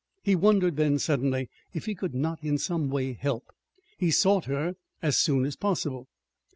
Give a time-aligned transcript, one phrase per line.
[0.23, 3.43] He wondered then, suddenly, if he could not in some way help.
[3.99, 6.07] He sought her as soon as possible.